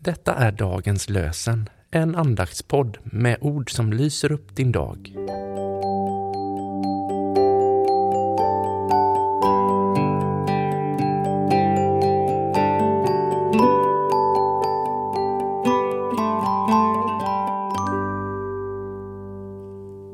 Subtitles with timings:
[0.00, 5.12] Detta är dagens lösen, en andaktspodd med ord som lyser upp din dag.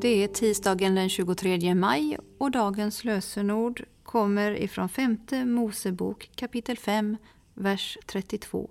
[0.00, 7.16] Det är tisdagen den 23 maj och dagens lösenord kommer ifrån femte Mosebok kapitel 5,
[7.54, 8.70] vers 32.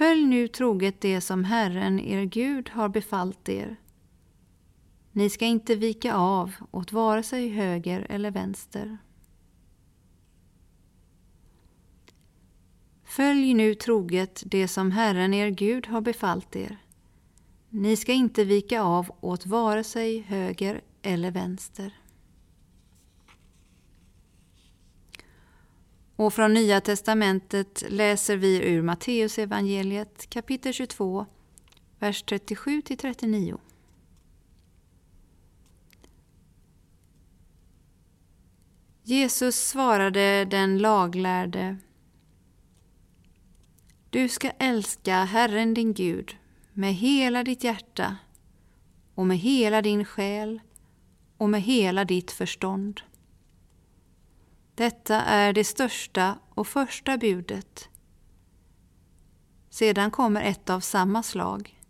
[0.00, 3.76] Följ nu troget det som Herren, er Gud, har befallt er.
[5.12, 8.98] Ni ska inte vika av åt vare sig höger eller vänster.
[13.04, 16.76] Följ nu troget det som Herren, er Gud, har befallt er.
[17.68, 21.99] Ni ska inte vika av åt vare sig höger eller vänster.
[26.20, 31.26] Och från Nya testamentet läser vi ur Matteusevangeliet kapitel 22,
[31.98, 33.58] vers 37 till 39.
[39.02, 41.76] Jesus svarade den laglärde
[44.10, 46.36] Du ska älska Herren din Gud
[46.72, 48.16] med hela ditt hjärta
[49.14, 50.60] och med hela din själ
[51.36, 53.00] och med hela ditt förstånd.
[54.80, 57.88] Detta är det största och första budet.
[59.70, 61.80] Sedan kommer ett av samma slag.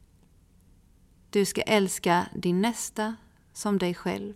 [1.30, 3.16] Du ska älska din nästa
[3.52, 4.34] som dig själv.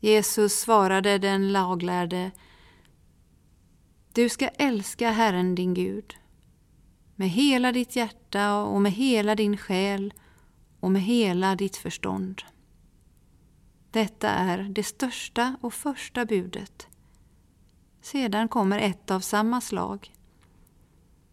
[0.00, 2.30] Jesus svarade den laglärde
[4.12, 6.16] Du ska älska Herren din Gud
[7.16, 10.14] med hela ditt hjärta och med hela din själ
[10.80, 12.42] och med hela ditt förstånd.
[13.90, 16.88] Detta är det största och första budet.
[18.00, 20.12] Sedan kommer ett av samma slag.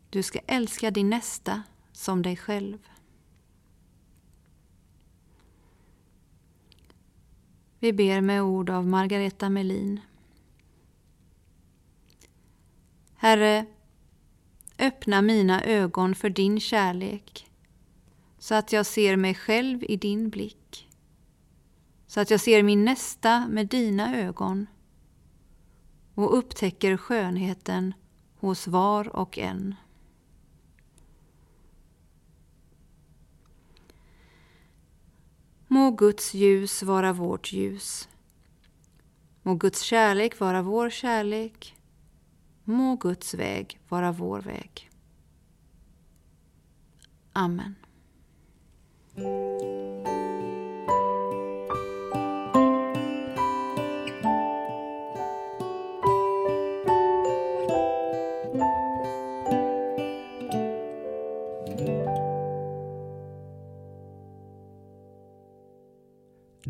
[0.09, 2.77] Du ska älska din nästa som dig själv.
[7.79, 9.99] Vi ber med ord av Margareta Melin.
[13.15, 13.65] Herre,
[14.79, 17.51] öppna mina ögon för din kärlek
[18.39, 20.86] så att jag ser mig själv i din blick
[22.07, 24.67] så att jag ser min nästa med dina ögon
[26.13, 27.93] och upptäcker skönheten
[28.39, 29.75] hos var och en.
[35.67, 38.09] Må Guds ljus vara vårt ljus.
[39.41, 41.75] Må Guds kärlek vara vår kärlek.
[42.63, 44.89] Må Guds väg vara vår väg.
[47.33, 47.75] Amen.